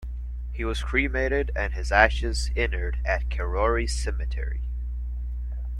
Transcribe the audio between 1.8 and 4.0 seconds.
ashes inurned at Karori